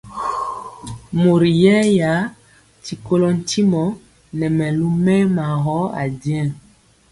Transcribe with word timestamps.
Mori 1.21 1.51
yɛɛya 1.63 2.13
ti 2.83 2.93
kolɔ 3.05 3.29
ntimɔ 3.39 3.83
nɛ 4.37 4.45
mɛlu 4.57 4.87
mɛɛma 5.03 5.45
gɔ 5.63 5.77
ajeŋg. 6.01 6.49